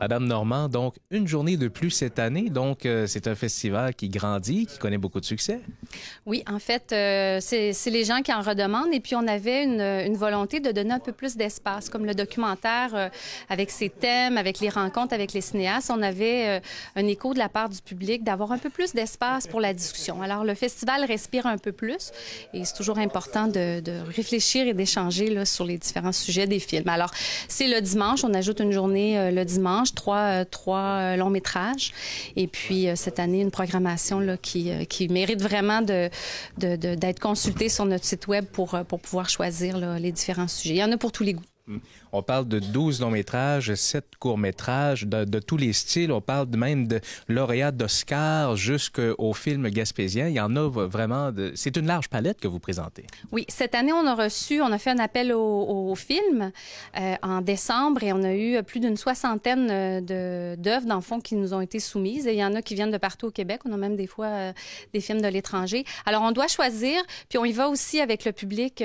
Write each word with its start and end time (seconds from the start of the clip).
Madame 0.00 0.24
Normand, 0.24 0.70
donc 0.70 0.94
une 1.10 1.28
journée 1.28 1.58
de 1.58 1.68
plus 1.68 1.90
cette 1.90 2.18
année. 2.18 2.48
Donc, 2.48 2.86
euh, 2.86 3.06
c'est 3.06 3.28
un 3.28 3.34
festival 3.34 3.94
qui 3.94 4.08
grandit, 4.08 4.64
qui 4.64 4.78
connaît 4.78 4.96
beaucoup 4.96 5.20
de 5.20 5.26
succès. 5.26 5.60
Oui, 6.24 6.42
en 6.50 6.58
fait, 6.58 6.90
euh, 6.92 7.38
c'est 7.42 7.90
les 7.90 8.04
gens 8.04 8.22
qui 8.22 8.32
en 8.32 8.40
redemandent. 8.40 8.94
Et 8.94 9.00
puis, 9.00 9.14
on 9.14 9.28
avait 9.28 9.64
une, 9.64 10.16
volonté 10.16 10.60
de 10.60 10.72
donner 10.72 10.92
un 10.92 10.98
peu 11.00 11.12
plus 11.12 11.36
d'espace, 11.36 11.90
comme 11.90 12.06
le 12.06 12.14
documentaire 12.14 12.94
euh, 12.94 13.08
avec 13.50 13.70
ses 13.70 13.90
thèmes, 13.90 14.38
avec 14.38 14.60
les 14.60 14.70
rencontres 14.70 15.12
avec 15.12 15.34
les 15.34 15.42
cinéastes. 15.42 15.90
On 15.94 16.02
avait 16.02 16.62
un 16.96 17.06
écho 17.06 17.34
de 17.34 17.38
la 17.38 17.50
part 17.50 17.68
du 17.68 17.82
public 17.82 18.24
d'avoir 18.24 18.52
un 18.52 18.58
peu 18.58 18.70
plus 18.70 18.94
d'espace 18.94 19.46
pour 19.46 19.60
la 19.60 19.74
discussion. 19.74 20.22
Alors, 20.22 20.44
le 20.44 20.54
festival 20.54 21.04
respire 21.04 21.46
un 21.46 21.58
peu 21.58 21.72
plus 21.72 22.10
et 22.54 22.64
c'est 22.64 22.74
toujours 22.74 22.98
important 22.98 23.48
de, 23.48 23.80
de 23.80 24.00
réfléchir 24.14 24.66
et 24.66 24.72
d'échanger 24.72 25.44
sur 25.44 25.64
les 25.64 25.76
différents 25.76 26.12
sujets 26.12 26.46
des 26.46 26.58
films. 26.58 26.88
Alors, 26.88 27.10
c'est 27.48 27.68
le 27.68 27.80
dimanche. 27.80 28.24
On 28.24 28.32
ajoute 28.32 28.60
une 28.60 28.72
journée 28.72 29.30
le 29.30 29.44
dimanche 29.44 29.89
trois, 29.94 30.40
euh, 30.40 30.44
trois 30.44 30.78
euh, 30.78 31.16
longs 31.16 31.30
métrages. 31.30 31.92
Et 32.36 32.46
puis, 32.46 32.88
euh, 32.88 32.96
cette 32.96 33.18
année, 33.18 33.40
une 33.40 33.50
programmation 33.50 34.20
là, 34.20 34.36
qui, 34.36 34.70
qui 34.86 35.08
mérite 35.08 35.42
vraiment 35.42 35.82
de, 35.82 36.10
de, 36.58 36.76
d'être 36.76 37.20
consultée 37.20 37.68
sur 37.68 37.84
notre 37.84 38.04
site 38.04 38.26
web 38.26 38.44
pour, 38.44 38.78
pour 38.88 39.00
pouvoir 39.00 39.28
choisir 39.28 39.76
les 39.98 40.12
différents 40.12 40.48
sujets. 40.48 40.74
Il 40.74 40.78
y 40.78 40.84
en 40.84 40.92
a 40.92 40.96
pour 40.96 41.12
tous 41.12 41.24
les 41.24 41.34
goûts. 41.34 41.42
Mm. 41.70 41.78
On 42.12 42.22
parle 42.22 42.48
de 42.48 42.58
12 42.58 43.00
longs 43.00 43.10
métrages, 43.10 43.72
7 43.72 44.16
courts 44.18 44.38
métrages, 44.38 45.06
de, 45.06 45.38
tous 45.38 45.56
les 45.56 45.72
styles. 45.72 46.10
On 46.10 46.20
parle 46.20 46.48
même 46.56 46.88
de 46.88 47.00
lauréats 47.28 47.70
d'Oscar 47.70 48.56
jusqu'au 48.56 49.32
film 49.32 49.68
gaspésien. 49.68 50.26
Il 50.26 50.34
y 50.34 50.40
en 50.40 50.56
a 50.56 50.68
vraiment. 50.68 51.30
C'est 51.54 51.76
une 51.76 51.86
large 51.86 52.08
palette 52.08 52.40
que 52.40 52.48
vous 52.48 52.58
présentez. 52.58 53.04
Oui, 53.30 53.44
cette 53.48 53.76
année, 53.76 53.92
on 53.92 54.06
a 54.06 54.14
reçu, 54.14 54.60
on 54.60 54.72
a 54.72 54.78
fait 54.78 54.90
un 54.90 54.98
appel 54.98 55.32
au, 55.32 55.94
film 55.94 56.50
euh, 56.98 57.14
en 57.22 57.40
décembre 57.40 58.02
et 58.02 58.12
on 58.12 58.22
a 58.22 58.34
eu 58.34 58.62
plus 58.62 58.80
d'une 58.80 58.96
soixantaine 58.96 59.68
euh, 59.70 60.56
d'œuvres, 60.56 60.86
dans 60.86 60.96
le 60.96 61.00
fond, 61.00 61.20
qui 61.20 61.36
nous 61.36 61.54
ont 61.54 61.60
été 61.60 61.78
soumises. 61.78 62.26
Il 62.26 62.34
y 62.34 62.44
en 62.44 62.54
a 62.54 62.62
qui 62.62 62.74
viennent 62.74 62.90
de 62.90 62.98
partout 62.98 63.26
au 63.26 63.30
Québec. 63.30 63.60
On 63.66 63.72
a 63.72 63.76
même 63.76 63.96
des 63.96 64.06
fois 64.06 64.26
euh, 64.26 64.52
des 64.92 65.00
films 65.00 65.20
de 65.20 65.28
l'étranger. 65.28 65.84
Alors, 66.06 66.22
on 66.22 66.32
doit 66.32 66.48
choisir, 66.48 67.00
puis 67.28 67.38
on 67.38 67.44
y 67.44 67.52
va 67.52 67.68
aussi 67.68 68.00
avec 68.00 68.24
le 68.24 68.32
public. 68.32 68.82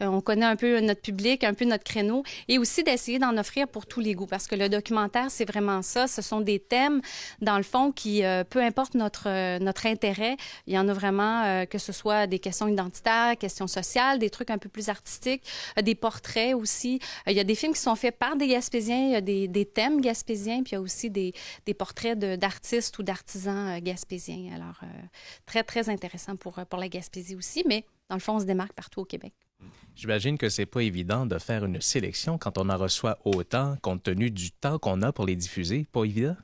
On 0.00 0.20
connaît 0.20 0.46
un 0.46 0.56
peu 0.56 0.80
notre 0.80 1.02
public, 1.02 1.44
un 1.44 1.54
peu 1.54 1.64
notre 1.64 1.84
créneau. 1.84 2.13
Et 2.48 2.58
aussi 2.58 2.82
d'essayer 2.84 3.18
d'en 3.18 3.36
offrir 3.36 3.68
pour 3.68 3.86
tous 3.86 4.00
les 4.00 4.14
goûts 4.14 4.26
parce 4.26 4.46
que 4.46 4.54
le 4.54 4.68
documentaire, 4.68 5.30
c'est 5.30 5.44
vraiment 5.44 5.82
ça. 5.82 6.06
Ce 6.06 6.22
sont 6.22 6.40
des 6.40 6.58
thèmes, 6.58 7.00
dans 7.40 7.56
le 7.56 7.62
fond, 7.62 7.92
qui, 7.92 8.24
euh, 8.24 8.44
peu 8.44 8.62
importe 8.62 8.94
notre, 8.94 9.28
euh, 9.28 9.58
notre 9.58 9.86
intérêt, 9.86 10.36
il 10.66 10.74
y 10.74 10.78
en 10.78 10.88
a 10.88 10.92
vraiment, 10.92 11.44
euh, 11.44 11.64
que 11.64 11.78
ce 11.78 11.92
soit 11.92 12.26
des 12.26 12.38
questions 12.38 12.68
identitaires, 12.68 13.36
questions 13.38 13.66
sociales, 13.66 14.18
des 14.18 14.30
trucs 14.30 14.50
un 14.50 14.58
peu 14.58 14.68
plus 14.68 14.88
artistiques, 14.88 15.42
des 15.82 15.94
portraits 15.94 16.54
aussi. 16.54 17.00
il 17.26 17.32
y 17.32 17.40
a 17.40 17.44
des 17.44 17.54
films 17.54 17.72
qui 17.72 17.80
sont 17.80 17.96
faits 17.96 18.18
par 18.18 18.36
des 18.36 18.48
Gaspésiens, 18.48 19.06
il 19.06 19.12
y 19.12 19.16
a 19.16 19.20
des, 19.20 19.48
des 19.48 19.64
thèmes 19.66 20.00
gaspésiens, 20.00 20.62
puis 20.62 20.72
il 20.72 20.74
y 20.74 20.78
a 20.78 20.80
aussi 20.80 21.10
des, 21.10 21.32
des 21.66 21.74
portraits 21.74 22.18
d'artistes 22.18 22.98
ou 22.98 23.02
d'artisans 23.02 23.78
gaspésiens. 23.80 24.52
Alors, 24.54 24.80
très, 25.46 25.62
très 25.62 25.88
intéressant 25.88 26.36
pour, 26.36 26.54
pour 26.68 26.78
la 26.78 26.88
Gaspésie 26.88 27.34
aussi, 27.34 27.64
mais 27.66 27.84
dans 28.08 28.16
le 28.16 28.20
fond, 28.20 28.36
on 28.36 28.40
se 28.40 28.44
démarque 28.44 28.72
partout 28.72 29.00
au 29.00 29.04
Québec. 29.04 29.32
J'imagine 29.96 30.36
que 30.38 30.48
c'est 30.48 30.66
pas 30.66 30.82
évident 30.82 31.24
de 31.24 31.38
faire 31.38 31.64
une 31.64 31.80
sélection 31.80 32.36
quand 32.36 32.58
on 32.58 32.68
en 32.68 32.76
reçoit 32.76 33.18
autant, 33.24 33.76
compte 33.80 34.02
tenu 34.02 34.30
du 34.30 34.50
temps 34.50 34.78
qu'on 34.78 35.02
a 35.02 35.12
pour 35.12 35.24
les 35.24 35.36
diffuser. 35.36 35.86
Pas 35.92 36.04
évident? 36.04 36.36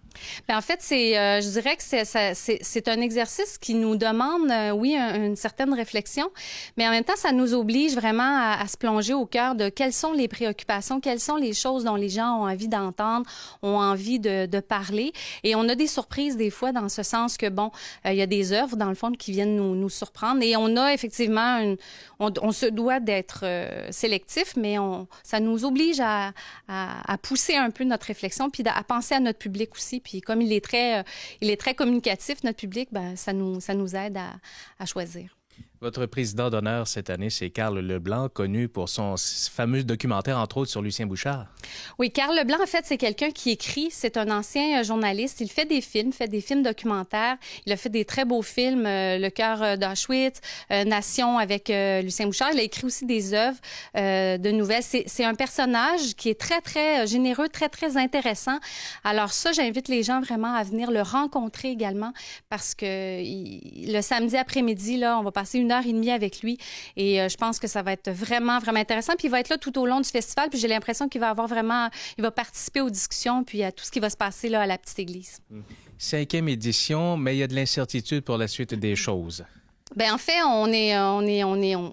Bien, 0.48 0.58
en 0.58 0.61
fait, 0.61 0.78
c'est, 0.80 1.19
euh, 1.19 1.41
je 1.41 1.48
dirais 1.48 1.77
que 1.77 1.83
c'est, 1.83 2.89
un 2.89 3.00
exercice 3.00 3.58
qui 3.58 3.75
nous 3.75 3.97
demande, 3.97 4.50
euh, 4.50 4.70
oui, 4.70 4.97
une 4.97 5.36
certaine 5.36 5.72
réflexion, 5.72 6.30
mais 6.77 6.86
en 6.86 6.91
même 6.91 7.05
temps, 7.05 7.17
ça 7.17 7.33
nous 7.33 7.55
oblige 7.55 7.94
vraiment 7.94 8.22
à, 8.22 8.58
à, 8.61 8.67
se 8.67 8.77
plonger 8.77 9.14
au 9.14 9.27
cœur 9.27 9.55
de 9.55 9.69
quelles 9.69 9.92
sont 9.92 10.12
les 10.12 10.28
préoccupations, 10.28 11.00
quelles 11.00 11.20
sont 11.20 11.36
les 11.36 11.52
choses 11.52 11.84
dont 11.84 11.94
les 11.94 12.08
gens 12.08 12.41
ont 12.41 12.48
envie 12.48 12.69
d'entendre, 12.69 13.27
ont 13.62 13.77
envie 13.77 14.19
de, 14.19 14.47
de 14.47 14.61
parler. 14.61 15.12
Et 15.44 15.55
on 15.55 15.69
a 15.69 15.75
des 15.75 15.86
surprises 15.86 16.36
des 16.36 16.50
fois 16.50 16.72
dans 16.72 16.89
ce 16.89 17.02
sens 17.02 17.36
que, 17.36 17.48
bon, 17.48 17.70
euh, 18.06 18.12
il 18.12 18.19
y 18.19 18.22
a 18.22 18.27
des 18.27 18.52
œuvres, 18.52 18.77
dans 18.77 18.89
le 18.89 18.95
fond, 18.95 19.12
qui 19.12 19.33
viennent 19.33 19.56
nous, 19.56 19.74
nous 19.74 19.89
surprendre. 19.89 20.42
Et 20.42 20.56
on 20.56 20.77
a 20.77 20.92
effectivement, 20.92 21.58
une, 21.58 21.77
on, 22.18 22.33
on 22.42 22.52
se 22.52 22.67
doit 22.67 23.01
d'être 23.01 23.45
sélectif, 23.90 24.55
mais 24.56 24.79
on, 24.79 25.06
ça 25.23 25.40
nous 25.40 25.64
oblige 25.64 26.01
à, 26.01 26.33
à, 26.68 27.12
à, 27.12 27.18
pousser 27.18 27.56
un 27.56 27.70
peu 27.70 27.85
notre 27.85 28.06
réflexion, 28.06 28.51
puis 28.51 28.62
à 28.67 28.83
penser 28.83 29.14
à 29.14 29.20
notre 29.20 29.39
public 29.39 29.74
aussi 29.74 29.99
puis 30.02 30.20
comme 30.20 30.42
il 30.42 30.52
est 30.52 30.64
très, 30.64 31.00
euh, 31.00 31.02
il 31.40 31.50
est 31.50 31.61
très 31.61 31.74
communicatif, 31.74 32.42
notre 32.44 32.58
public, 32.58 32.88
ben, 32.92 33.16
ça, 33.16 33.33
nous, 33.33 33.96
aide 33.96 34.18
à 34.78 34.86
choisir. 34.86 35.36
Votre 35.83 36.05
président 36.05 36.51
d'honneur 36.51 36.86
cette 36.86 37.08
année, 37.08 37.30
c'est 37.30 37.48
Carl 37.48 37.79
Leblanc, 37.79 38.29
connu 38.29 38.68
pour 38.68 38.91
son 38.91 39.14
fameux 39.51 39.83
documentaire, 39.83 40.36
entre 40.36 40.58
autres, 40.58 40.70
sur 40.70 40.83
Lucien 40.83 41.07
Bouchard. 41.07 41.46
Oui, 41.98 42.11
Carl 42.11 42.36
Leblanc, 42.36 42.58
en 42.63 42.67
fait, 42.67 42.85
c'est 42.85 42.98
quelqu'un 42.98 43.30
qui 43.30 43.48
écrit. 43.48 43.89
C'est 43.91 44.18
un 44.18 44.30
ancien 44.30 44.80
euh, 44.80 44.85
journaliste. 44.85 45.41
Il 45.41 45.51
fait 45.51 45.64
des 45.64 45.80
films, 45.80 46.13
fait 46.13 46.29
des 46.29 46.42
films 46.42 46.63
documentaires. 46.63 47.39
Il 47.64 47.73
a 47.73 47.79
fait 47.79 47.89
des 47.89 48.05
très 48.05 48.27
beaux 48.27 48.42
films, 48.42 48.85
euh, 48.85 49.17
Le 49.17 49.30
cœur 49.30 49.63
euh, 49.63 49.77
d'Auschwitz, 49.77 50.42
Nation 50.68 51.39
avec 51.39 51.73
Lucien 52.05 52.27
Bouchard. 52.27 52.51
Il 52.52 52.61
a 52.61 52.62
écrit 52.62 52.85
aussi 52.85 53.07
des 53.07 53.33
œuvres 53.33 53.58
de 53.95 54.51
nouvelles. 54.51 54.83
C'est 54.83 55.24
un 55.24 55.35
personnage 55.35 56.14
qui 56.14 56.29
est 56.29 56.39
très, 56.39 56.61
très 56.61 57.07
généreux, 57.07 57.48
très, 57.48 57.70
très 57.70 57.97
intéressant. 57.97 58.58
Alors 59.02 59.33
ça, 59.33 59.52
j'invite 59.52 59.89
les 59.89 60.02
gens 60.02 60.20
vraiment 60.20 60.55
à 60.55 60.62
venir 60.62 60.91
le 60.91 61.01
rencontrer 61.01 61.70
également 61.70 62.12
parce 62.51 62.74
que 62.74 62.85
le 62.85 64.01
samedi 64.02 64.36
après-midi, 64.36 64.98
là, 64.98 65.18
on 65.18 65.23
va 65.23 65.33
passer 65.33 65.58
une 65.58 65.70
heure 65.73 65.86
et 65.86 65.92
demie 65.92 66.11
avec 66.11 66.42
lui. 66.42 66.58
Et 66.97 67.20
euh, 67.20 67.29
je 67.29 67.36
pense 67.36 67.58
que 67.58 67.67
ça 67.67 67.83
va 67.83 67.92
être 67.92 68.11
vraiment, 68.11 68.58
vraiment 68.58 68.81
intéressant. 68.81 69.14
Puis 69.17 69.29
il 69.29 69.31
va 69.31 69.41
être 69.41 69.48
là 69.48 69.58
tout 69.58 69.79
au 69.79 69.86
long 69.86 70.01
du 70.01 70.08
festival. 70.08 70.51
Puis 70.51 70.58
j'ai 70.58 70.69
l'impression 70.69 71.08
qu'il 71.08 71.20
va 71.20 71.31
avoir 71.31 71.48
vraiment, 71.48 71.89
il 72.19 72.23
va 72.23 72.31
participer 72.31 72.81
aux 72.81 72.91
discussions, 72.91 73.45
puis 73.45 73.63
à 73.63 73.73
tout 73.73 73.85
ce 73.85 73.91
qui 73.91 74.01
va 74.01 74.11
se 74.11 74.17
passer 74.17 74.48
là 74.48 74.63
à 74.63 74.67
la 74.67 74.79
petite 74.79 74.98
église. 74.98 75.41
Cinquième 75.98 76.48
édition, 76.48 77.17
mais 77.17 77.36
il 77.36 77.39
y 77.39 77.42
a 77.42 77.47
de 77.47 77.55
l'incertitude 77.55 78.23
pour 78.23 78.39
la 78.39 78.48
suite 78.48 78.75
des 78.75 78.97
choses. 78.97 79.45
Ben 79.97 80.13
en 80.13 80.19
fait, 80.19 80.41
on 80.47 80.73
est, 80.73 80.98
on 80.98 81.23
est, 81.23 81.45
on 81.45 81.61
est, 81.61 81.75
on, 81.75 81.92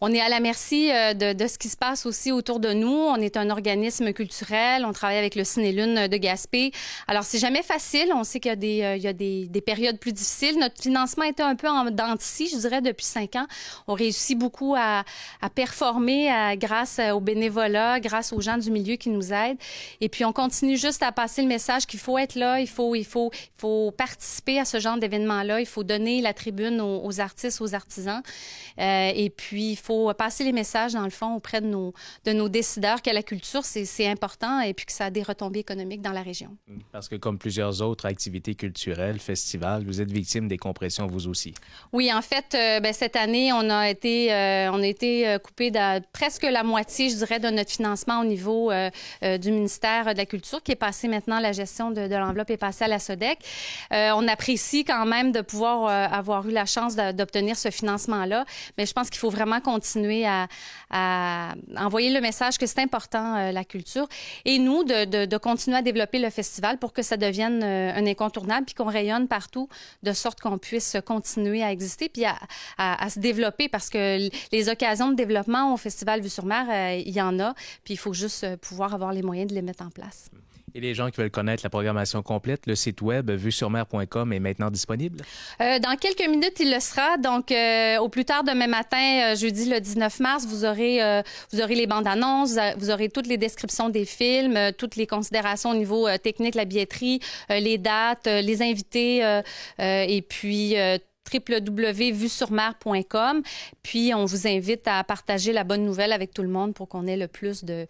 on 0.00 0.12
est 0.12 0.20
à 0.20 0.28
la 0.28 0.38
merci 0.38 0.92
euh, 0.92 1.12
de, 1.12 1.32
de, 1.32 1.46
ce 1.48 1.58
qui 1.58 1.68
se 1.68 1.76
passe 1.76 2.06
aussi 2.06 2.30
autour 2.30 2.60
de 2.60 2.72
nous. 2.72 2.88
On 2.88 3.16
est 3.16 3.36
un 3.36 3.50
organisme 3.50 4.12
culturel. 4.12 4.84
On 4.84 4.92
travaille 4.92 5.16
avec 5.16 5.34
le 5.34 5.42
Ciné-Lune 5.42 6.06
de 6.06 6.16
Gaspé. 6.16 6.70
Alors, 7.08 7.24
c'est 7.24 7.38
jamais 7.38 7.64
facile. 7.64 8.12
On 8.14 8.22
sait 8.22 8.38
qu'il 8.38 8.50
y 8.50 8.52
a, 8.52 8.56
des, 8.56 8.82
euh, 8.82 8.96
il 8.96 9.02
y 9.02 9.08
a 9.08 9.12
des, 9.12 9.46
des, 9.48 9.60
périodes 9.60 9.98
plus 9.98 10.12
difficiles. 10.12 10.56
Notre 10.60 10.80
financement 10.80 11.24
était 11.24 11.42
un 11.42 11.56
peu 11.56 11.68
en 11.68 11.90
dentici, 11.90 12.48
je 12.48 12.58
dirais, 12.58 12.80
depuis 12.80 13.06
cinq 13.06 13.34
ans. 13.34 13.46
On 13.88 13.94
réussit 13.94 14.38
beaucoup 14.38 14.76
à, 14.78 15.02
à 15.42 15.50
performer 15.50 16.30
à, 16.30 16.54
grâce 16.56 17.00
au 17.12 17.18
bénévolat, 17.18 17.98
grâce 17.98 18.32
aux 18.32 18.40
gens 18.40 18.56
du 18.56 18.70
milieu 18.70 18.94
qui 18.94 19.10
nous 19.10 19.32
aident. 19.32 19.58
Et 20.00 20.08
puis, 20.08 20.24
on 20.24 20.32
continue 20.32 20.76
juste 20.76 21.02
à 21.02 21.10
passer 21.10 21.42
le 21.42 21.48
message 21.48 21.86
qu'il 21.86 21.98
faut 21.98 22.18
être 22.18 22.36
là, 22.36 22.60
il 22.60 22.68
faut, 22.68 22.94
il 22.94 23.04
faut, 23.04 23.32
il 23.32 23.60
faut 23.60 23.90
participer 23.90 24.60
à 24.60 24.64
ce 24.64 24.78
genre 24.78 24.96
d'événement-là. 24.96 25.58
Il 25.58 25.66
faut 25.66 25.82
donner 25.82 26.20
la 26.20 26.34
tribune 26.34 26.80
aux, 26.80 27.04
aux 27.04 27.20
artistes, 27.20 27.60
aux 27.60 27.74
artisans. 27.74 28.22
Euh, 28.78 29.10
et 29.12 29.30
puis, 29.30 29.72
il 29.72 29.76
faut 29.76 29.87
faut 29.88 30.12
passer 30.14 30.44
les 30.44 30.52
messages, 30.52 30.92
dans 30.92 31.08
le 31.12 31.16
fond, 31.20 31.34
auprès 31.34 31.60
de 31.60 31.66
nos, 31.66 31.94
de 32.24 32.32
nos 32.32 32.48
décideurs 32.48 33.00
que 33.00 33.10
la 33.10 33.22
culture, 33.22 33.64
c'est 33.64 34.06
important 34.06 34.60
et 34.60 34.74
puis 34.74 34.84
que 34.86 34.92
ça 34.92 35.06
a 35.06 35.10
des 35.10 35.22
retombées 35.22 35.60
économiques 35.60 36.02
dans 36.02 36.12
la 36.12 36.22
région. 36.22 36.50
Parce 36.92 37.08
que 37.08 37.16
comme 37.16 37.38
plusieurs 37.38 37.80
autres 37.80 38.06
activités 38.06 38.54
culturelles, 38.54 39.18
festivals, 39.18 39.84
vous 39.84 40.00
êtes 40.00 40.12
victime 40.12 40.46
des 40.46 40.58
compressions 40.58 41.06
vous 41.06 41.26
aussi. 41.28 41.54
Oui, 41.92 42.12
en 42.12 42.22
fait, 42.22 42.54
euh, 42.54 42.80
ben, 42.80 42.92
cette 42.92 43.16
année, 43.16 43.50
on 43.52 43.70
a 43.70 43.88
été, 43.88 44.32
euh, 44.32 44.70
on 44.72 44.82
a 44.82 44.86
été 44.86 45.26
euh, 45.26 45.38
coupé 45.38 45.70
de 45.70 46.00
presque 46.12 46.42
la 46.42 46.62
moitié, 46.62 47.08
je 47.08 47.16
dirais, 47.16 47.40
de 47.40 47.48
notre 47.48 47.70
financement 47.70 48.20
au 48.20 48.24
niveau 48.24 48.70
euh, 48.70 48.90
du 49.38 49.50
ministère 49.50 50.12
de 50.12 50.18
la 50.18 50.26
Culture, 50.26 50.62
qui 50.62 50.72
est 50.72 50.82
passé 50.88 51.08
maintenant, 51.08 51.40
la 51.40 51.52
gestion 51.52 51.90
de, 51.90 52.08
de 52.08 52.14
l'enveloppe 52.14 52.50
est 52.50 52.56
passée 52.58 52.84
à 52.84 52.88
la 52.88 52.98
SODEC. 52.98 53.38
On 53.90 54.28
apprécie 54.28 54.84
quand 54.84 55.06
même 55.06 55.32
de 55.32 55.40
pouvoir 55.40 55.88
avoir 56.12 56.46
eu 56.46 56.52
la 56.52 56.66
chance 56.66 56.96
d'obtenir 56.96 57.56
ce 57.56 57.70
financement-là, 57.70 58.44
mais 58.76 58.84
je 58.86 58.92
pense 58.92 59.08
qu'il 59.10 59.18
faut 59.18 59.30
vraiment 59.30 59.60
qu'on 59.60 59.77
continuer 59.78 60.26
à, 60.26 60.48
envoyer 61.76 62.10
le 62.10 62.20
message 62.20 62.58
que 62.58 62.66
c'est 62.66 62.80
important, 62.80 63.36
euh, 63.36 63.52
la 63.52 63.64
culture. 63.64 64.08
Et 64.44 64.58
nous, 64.58 64.82
de, 64.84 65.36
continuer 65.36 65.76
à 65.76 65.82
développer 65.82 66.18
le 66.18 66.30
festival 66.30 66.78
pour 66.78 66.92
que 66.92 67.02
ça 67.02 67.16
devienne 67.16 67.62
euh, 67.62 67.92
un 67.94 68.06
incontournable, 68.06 68.66
puis 68.66 68.74
qu'on 68.74 68.90
rayonne 68.90 69.28
partout, 69.28 69.68
de 70.02 70.12
sorte 70.12 70.40
qu'on 70.40 70.58
puisse 70.58 70.96
continuer 71.06 71.62
à 71.62 71.70
exister, 71.70 72.08
puis 72.08 72.24
à, 72.24 73.10
se 73.10 73.20
développer, 73.20 73.68
parce 73.68 73.88
que 73.88 74.28
les 74.52 74.68
occasions 74.68 75.10
de 75.10 75.14
développement 75.14 75.72
au 75.72 75.76
Festival 75.76 76.20
Vue-sur-Mer, 76.20 76.66
euh, 76.68 77.02
il 77.06 77.14
y 77.14 77.22
en 77.22 77.38
a, 77.38 77.54
puis 77.84 77.94
il 77.94 77.98
faut 77.98 78.12
juste 78.12 78.56
pouvoir 78.56 78.94
avoir 78.94 79.12
les 79.12 79.22
moyens 79.22 79.48
de 79.50 79.54
les 79.54 79.62
mettre 79.62 79.84
en 79.84 79.90
place. 79.90 80.30
Et 80.74 80.80
les 80.80 80.94
gens 80.94 81.10
qui 81.10 81.20
veulent 81.20 81.30
connaître 81.30 81.62
la 81.64 81.70
programmation 81.70 82.22
complète, 82.22 82.66
le 82.66 82.74
site 82.74 83.00
web 83.02 83.30
vuesurmer.com 83.30 84.32
est 84.32 84.38
maintenant 84.38 84.70
disponible? 84.70 85.20
Euh, 85.60 85.78
dans 85.78 85.96
quelques 85.96 86.28
minutes, 86.28 86.60
il 86.60 86.72
le 86.72 86.80
sera. 86.80 87.16
Donc, 87.16 87.50
euh, 87.52 87.98
au 87.98 88.08
plus 88.08 88.24
tard 88.24 88.44
demain 88.44 88.66
matin, 88.66 89.32
euh, 89.32 89.36
jeudi 89.36 89.68
le 89.68 89.80
19 89.80 90.20
mars, 90.20 90.46
vous 90.46 90.64
aurez, 90.64 91.02
euh, 91.02 91.22
vous 91.52 91.60
aurez 91.60 91.74
les 91.74 91.86
bandes 91.86 92.06
annonces, 92.06 92.56
vous 92.76 92.90
aurez 92.90 93.08
toutes 93.08 93.26
les 93.26 93.38
descriptions 93.38 93.88
des 93.88 94.04
films, 94.04 94.56
euh, 94.56 94.72
toutes 94.76 94.96
les 94.96 95.06
considérations 95.06 95.70
au 95.70 95.74
niveau 95.74 96.06
euh, 96.06 96.18
technique, 96.18 96.54
la 96.54 96.64
billetterie, 96.64 97.20
les 97.48 97.78
dates, 97.78 98.26
les 98.26 98.62
invités, 98.62 99.40
et 99.78 100.22
puis 100.22 100.74
www.vuesurmer.com. 101.32 103.42
Puis, 103.82 104.12
on 104.14 104.24
vous 104.24 104.46
invite 104.46 104.86
à 104.86 105.02
partager 105.04 105.52
la 105.52 105.64
bonne 105.64 105.84
nouvelle 105.84 106.12
avec 106.12 106.32
tout 106.32 106.42
le 106.42 106.48
monde 106.48 106.74
pour 106.74 106.88
qu'on 106.88 107.06
ait 107.06 107.16
le 107.16 107.28
plus 107.28 107.64
de, 107.64 107.86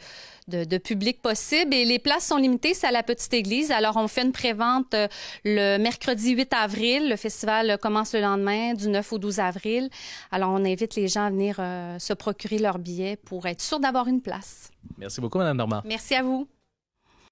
de, 0.49 0.79
public 0.79 1.23
possible. 1.23 1.75
Et 1.75 1.85
les 1.85 1.99
places 1.99 2.27
sont 2.27 2.37
limitées, 2.37 2.75
c'est 2.75 2.87
à 2.87 2.93
la 2.93 3.03
Petite 3.03 3.33
Église. 3.35 3.71
Alors, 3.71 3.97
on 3.97 4.09
fait 4.09 4.23
une 4.23 4.33
prévente 4.33 4.95
euh, 4.95 5.09
le 5.45 5.79
mercredi 5.79 6.33
8 6.33 6.53
avril. 6.53 7.09
Le 7.09 7.17
festival 7.17 7.79
commence 7.79 8.15
le 8.15 8.21
lendemain, 8.21 8.75
du 8.75 8.89
9 8.89 9.13
au 9.13 9.19
12 9.19 9.41
avril. 9.41 9.89
Alors, 10.31 10.51
on 10.51 10.65
invite 10.65 10.95
les 10.95 11.09
gens 11.09 11.25
à 11.25 11.31
venir 11.31 11.57
euh, 11.59 11.99
se 11.99 12.13
procurer 12.13 12.59
leur 12.59 12.79
billet 12.79 13.17
pour 13.17 13.47
être 13.47 13.61
sûr 13.61 13.81
d'avoir 13.81 14.09
une 14.09 14.21
place. 14.21 14.71
Merci 14.97 15.21
beaucoup, 15.21 15.39
Mme 15.39 15.57
Normand. 15.57 15.83
Merci 15.85 16.15
à 16.15 16.23
vous. 16.23 16.49